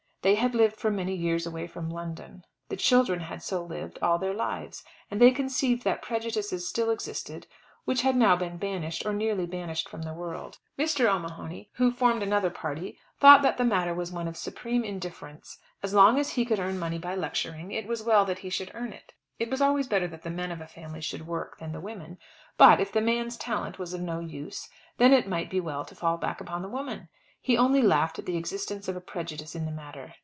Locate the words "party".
12.51-12.99